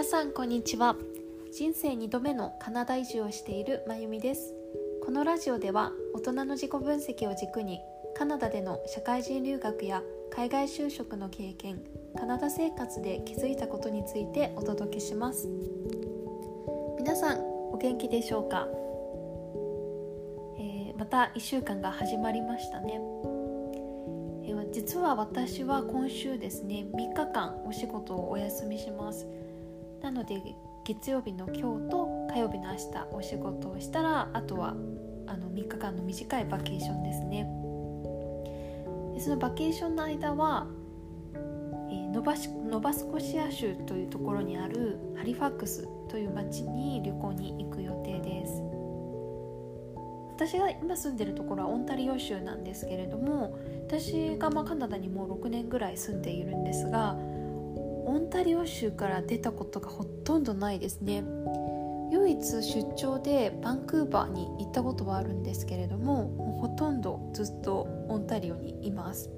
[0.00, 0.96] 皆さんこんにちは。
[1.52, 4.54] 人生2度目のカナダ移住をしているまゆみです。
[5.04, 7.80] このラジオでは大人の自己分析を軸に
[8.16, 11.82] カナダでの社会人留学や海外就職の経験
[12.18, 15.50] カナダ生活で気づいたことについてお届けします。
[16.96, 17.40] 皆さん
[17.70, 18.66] お元気でしょうか、
[20.58, 23.02] えー、また1週間が始まりましたね。
[24.72, 29.26] 実は私は今週ですね3日間お仕事をお休みします。
[30.02, 30.40] なので
[30.84, 34.70] 月曜日の今日と火曜日の明日お仕事をしたらあとは
[35.26, 37.46] あの3日間の短いバケーションですね。
[39.14, 40.66] でそのバケーションの間は、
[41.34, 48.62] えー、ノバシノバスコシア州というところにあるハリファックスという町に旅行に行く予定です。
[50.40, 57.14] 私が今住んでるところはオンタリオ州なんですけれども私がまカナダにもう6年ぐらい住んでいるんですが
[58.10, 61.22] オンタリオ州から出たことがほとんどないですね。
[62.10, 69.30] 唯一出張でバンクーバーに行ったことはあるんですけれどももほとんどずっとオンタリオにいます。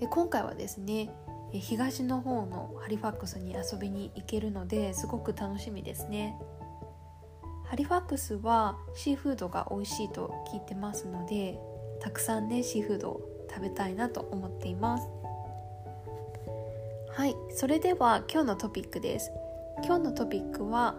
[0.00, 1.10] で今回はですね
[1.52, 6.36] 東の方のハリファックスに遊びに行けるのですごく楽しみですね。
[7.66, 11.56] ハリファックスはシーフードが美味しいと聞いてますので
[12.00, 15.21] たくさんねシーフードを食べたいなと思っています。
[17.14, 19.30] はいそれでは今日のトピックです。
[19.84, 20.94] 今日のトピックは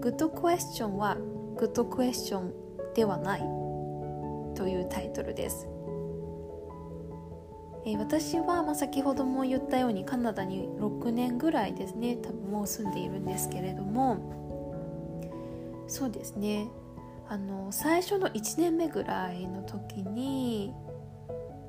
[0.00, 1.16] グッドクエスチョンは
[1.56, 2.52] グッドクエスチョン
[2.94, 3.40] ではない。
[4.54, 5.66] というタイトルです。
[7.84, 15.82] え私は、まあ、先ほども言ったようにカナダに6年ぐらいですね多分もう住んでいるんですけれども。
[15.88, 16.68] そうですね。
[17.28, 20.72] あの最初の1年目ぐらいの時に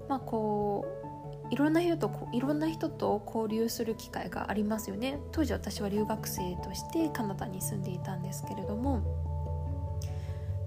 [0.07, 1.02] まあこう
[1.49, 9.01] いろんな人といろんな人と交流する機会がありますよね当時私は留学生としてカナダに住んでいたんですけれども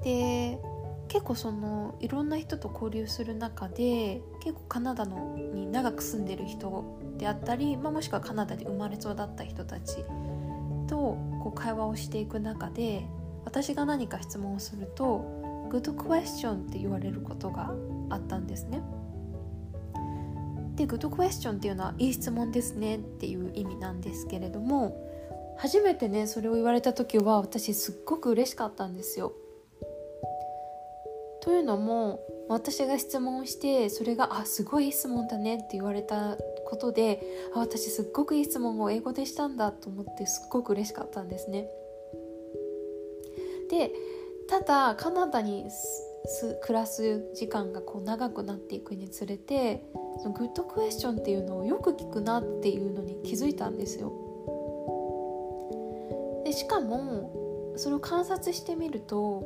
[0.03, 0.59] で
[1.09, 10.05] 結構そのいろんな人と交流する中で結構カナダのに長く住んでる人であったり、まあ、もしくはカナダで生まれ育った人たち
[10.87, 10.97] と
[11.43, 13.07] こう会話をしていく中で
[13.45, 15.19] 私が何か質問をすると
[15.71, 17.73] 「グッドクエスチョン」って言われることが
[18.11, 18.83] あったんですね。
[20.77, 25.03] でグッドクエスチョンっていうのはいい質問ですねっていう意味なんですけれども
[25.59, 29.33] 初めてねそれを言われた時は私すっごく嬉しかったんですよ。
[31.41, 36.37] というのも私が質問してそれが「あすごいいい質問だね」って言われた
[36.69, 37.23] ことで
[37.55, 41.71] あ私すっごくいい質問を英語でしたんだと思ってすっごく嬉しかったんですね。
[43.71, 43.93] で
[44.49, 45.67] ただカナダに
[46.63, 49.85] 暮らす時間がこう長くなっていくにつれて
[50.25, 54.13] グッドクエスチョンっていうのをよく聞くなっていうのに気づいたんですよ。
[56.45, 59.45] でしかもそれを観察してみると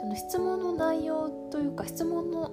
[0.00, 2.52] その質問の内容というか質問の、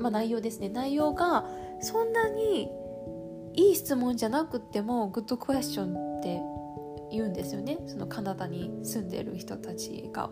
[0.00, 1.46] まあ、内容ですね内容が
[1.80, 2.70] そんなに
[3.54, 6.40] いい質問じゃなくてもグッドクエスチョンって
[7.10, 10.30] 言うんですよねそのカナダに住んでる人たちが。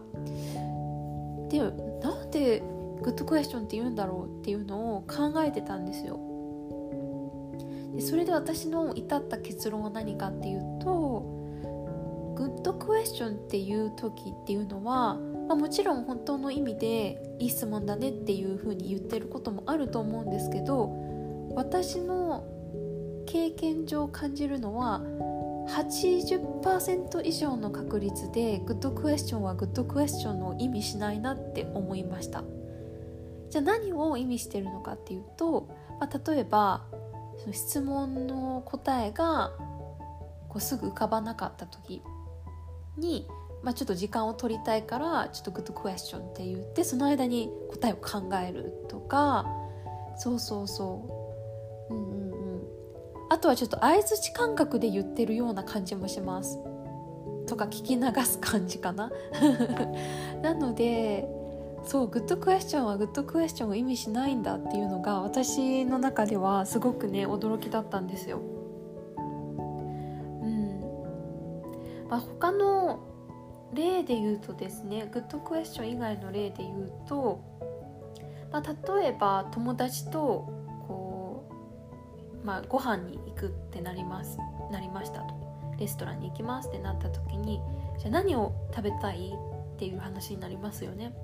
[1.48, 1.58] で
[2.00, 2.62] なんで
[3.02, 6.18] グッドクエスチョンって言うんだろうっていうのを考えてたんですよ。
[7.94, 11.40] でそれで私の至った結論は何かっていうと
[12.36, 15.16] グッドクエスチョンっていう時っていうのは、
[15.48, 20.88] まあ、もちろん本当の意味でいい質問だねっていうふうに言ってることもあると思うんですけど
[21.54, 22.44] 私の
[23.26, 25.02] 経験上感じるのは
[25.68, 32.42] 80%以上の確率でグッドクエスチョンはグッドクエスチョンを意味しないなって思いました
[33.50, 35.68] じゃあ何を意味してるのかっていうと、
[36.00, 36.84] まあ、例えば
[37.38, 39.52] その質問の答えが
[40.48, 42.02] こうすぐ浮かばなかった時
[42.96, 43.26] に、
[43.62, 49.46] まあ、ちょっと時間を取りたいからちょっとグッドクエスチョンって言ってその間に答えを考えるとか
[50.16, 51.94] そうそうそう。
[51.94, 52.62] うんうんうん。
[53.30, 56.58] あとはちょっと相づち感覚で言ってるような感じもします。
[57.46, 59.10] とか聞き流す感じかな。
[60.42, 61.26] なので
[61.82, 68.40] そうグッドクエスチョンはグッドクエスチョンを意味しないんだっていうのが私の中ではすごくね驚きだったんですよ。
[69.18, 69.20] う
[70.46, 70.80] ん。
[72.08, 73.00] まあ、他の
[73.72, 77.40] 例で言うとですねグッドクエスチョン以外の例で言うと、
[78.52, 80.48] まあ、例えば友達と
[80.86, 81.48] こ
[82.42, 84.38] うまあ、ご飯に行くってなります
[84.70, 85.40] なりましたと。
[85.80, 87.60] レストランに行きますってなった時に
[87.98, 89.34] じゃあ何を食べたい
[89.74, 91.14] っていう話になりますよね。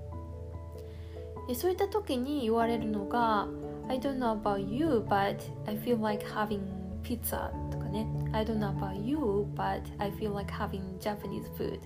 [1.46, 3.46] でそういった時に言われるのが
[3.88, 6.60] I don't know about you but I feel like having
[7.02, 8.06] pizza とかね。
[8.32, 11.78] I don't know about you but I feel like having Japanese food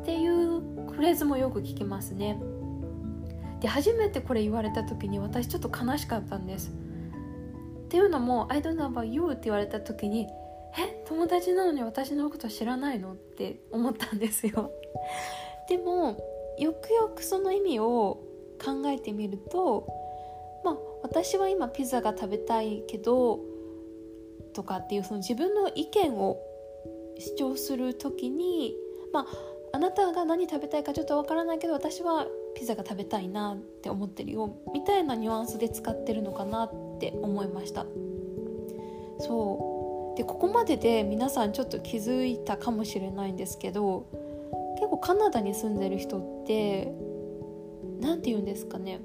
[0.00, 0.60] っていう
[0.90, 2.40] フレーズもよく聞きますね。
[3.60, 6.70] で初めてこれ言われた時に私ちょっと悲しかったんです。
[6.70, 10.26] っていうのも「I don't know about you」って言われた時に
[10.76, 11.04] 「え？
[11.06, 14.72] 友達なのに私のこと知らないの?」って思ったんですよ。
[15.68, 16.16] でも
[16.58, 18.20] よくよくその意味を
[18.62, 19.86] 考えてみると
[20.64, 23.40] まあ私は今ピザが食べたいけど
[24.54, 26.38] とかっていうその自分の意見を
[27.18, 28.74] 主張する時に
[29.12, 29.26] まあ
[29.72, 36.70] あなたが何食べたいかちょっとわからないけど私はピザが食べたいなって思ってるよみたいなニュアンスで使ってるのかなっ
[37.00, 37.84] て思いました。
[39.18, 39.70] そ
[40.14, 40.16] う。
[40.16, 44.06] でここまでで皆さんちょっと気づいたかもしれないんですけど
[44.76, 46.92] 結構カナダに住んでる人って
[48.04, 49.00] 何て言うんですかね。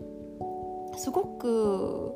[0.97, 2.11] すごく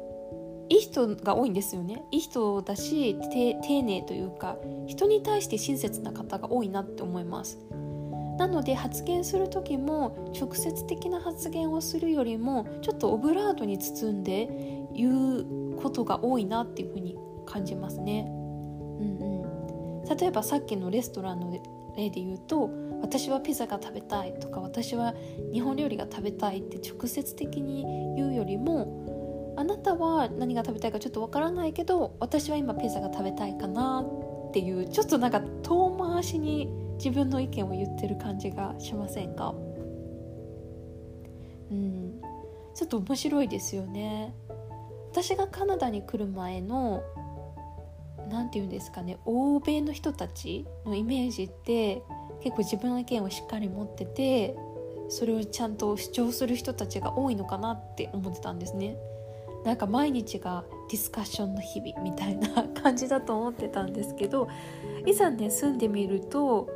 [0.68, 2.04] いい人が多いんですよね。
[2.12, 4.58] いい人だし丁寧というか
[4.88, 7.58] 人に対して親切な方が多いなって思います。
[8.38, 14.50] なので発言する時も直接的な発言をするよりもちょっとオブラートに包んで
[14.94, 17.16] 言うことが多いなっていうふうに
[17.46, 18.26] 感じますね。
[18.28, 21.52] うんうん、例えばさっきのレストランの
[21.96, 22.70] 例で言うと
[23.02, 25.14] 私はピザが食べたいとか私は
[25.52, 27.84] 日本料理が食べたいって直接的に
[28.16, 34.06] 言うよりもあなたは何が食べたいかちょっとわからないけど私は今ピザが食べたいかな
[34.50, 39.54] っていうちょっとなんか遠回しに自分の意見を言ってる感じがしませんか？
[41.72, 42.22] うん。
[42.76, 44.36] ちょっと面白いですよね。
[45.12, 47.04] 私がカナダに来る前の
[48.30, 52.04] 何て言うんですかね欧米の人たちのイメージって
[52.42, 54.56] 結構自分の意見をしっかり持ってて
[55.10, 58.98] それをちゃんと主張する人たちが多いのかなって思ってたんですね。
[59.64, 64.50] なんか毎日がディスカッションの日々みたいな感じだと思ってたんですけど
[65.06, 66.68] いざね住んでみると、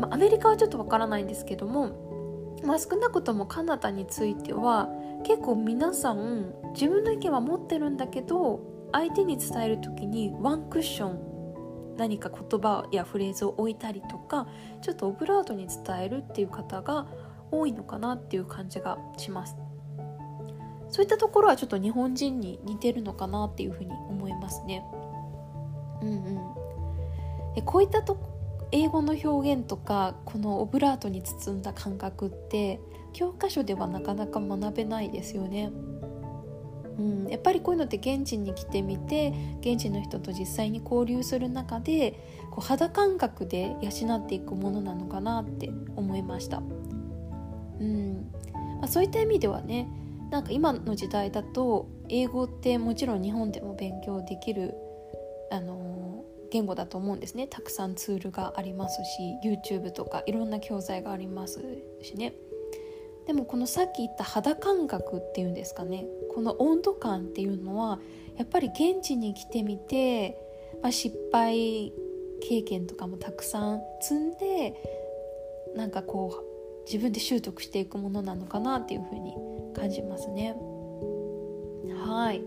[0.00, 4.88] まあ、アメリカはちょっとわからないんですけども、まあ、少なくともカナダについては
[5.24, 8.60] 結構皆さん自分の意見は持ってるんだけど
[8.92, 11.28] 相手に伝える時にワンクッション
[11.96, 14.46] 何か言葉やフレーズを置いたりとか
[14.82, 17.06] ちょっとオブラートに伝えるっていう方が
[17.50, 19.56] 多いのかなっていう感じがします。
[20.90, 24.84] そういったところはちょっと日本人に似てるのかなっていうふうに思いますね。
[26.00, 27.54] うんうん。
[27.54, 28.16] でこういったと
[28.70, 32.80] 英語の表現とかこのオブラートに包んだ感覚って
[33.12, 35.72] 教科書ではなかなか学べないですよね。
[36.98, 42.12] うん、やっぱりこういうのって現地に来てみて現地の人と実際に交流する中で
[42.50, 48.30] こう肌感覚で養っていくものなのかなって思いました、うん。
[48.80, 49.88] まあ、そういった意味ではね
[50.30, 54.74] なんか今の時代だと英語ってもちろん日本でも勉強できる、
[55.50, 57.46] あのー、言語だと思うんですね。
[57.46, 61.62] たくさんツールがありますし YouTube とかいろんな教材があります
[62.02, 62.34] しね。
[63.28, 68.00] でもこのさっき言った肌感覚っていうんですかねこの温度感っていうのは
[68.38, 70.38] やっぱり現地に来てみて、
[70.82, 71.92] まあ、失敗
[72.40, 74.74] 経験とかもたくさん積んで
[75.76, 79.34] なんかこう自分で習得していくものなのかなっていうふうに
[79.76, 80.56] 感じますね。
[82.00, 82.42] はい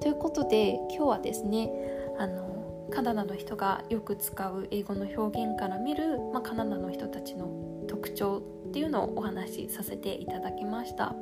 [0.00, 1.68] ということで今日はですね
[2.16, 11.14] あのカナダの人がよく使う英語の表現から見る、まあ、カナダの人たちの特徴っていうのをお話しさせていただきました。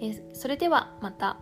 [0.00, 1.38] えそれではまた。